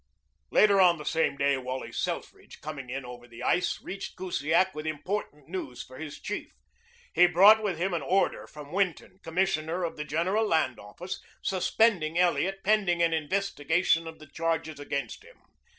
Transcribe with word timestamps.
Later 0.49 0.81
on 0.81 0.97
the 0.97 1.05
same 1.05 1.37
day 1.37 1.57
Wally 1.57 1.91
Selfridge, 1.91 2.59
coming 2.59 2.89
in 2.89 3.05
over 3.05 3.27
the 3.27 3.43
ice, 3.43 3.79
reached 3.83 4.15
Kusiak 4.15 4.73
with 4.73 4.87
important 4.87 5.47
news 5.47 5.83
for 5.83 5.99
his 5.99 6.19
chief. 6.19 6.55
He 7.13 7.27
brought 7.27 7.61
with 7.61 7.77
him 7.77 7.93
an 7.93 8.01
order 8.01 8.47
from 8.47 8.71
Winton, 8.71 9.19
Commissioner 9.21 9.83
of 9.83 9.97
the 9.97 10.03
General 10.05 10.47
Land 10.47 10.79
Office, 10.79 11.21
suspending 11.43 12.17
Elliot 12.17 12.61
pending 12.63 13.03
an 13.03 13.13
investigation 13.13 14.07
of 14.07 14.17
the 14.17 14.25
charges 14.25 14.79
against 14.79 15.23
him. 15.23 15.37